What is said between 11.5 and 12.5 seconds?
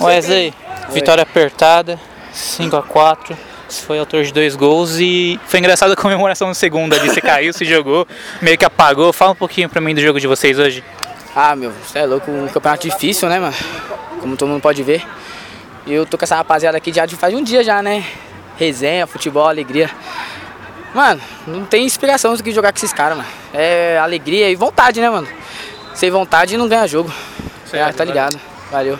meu, você é louco, um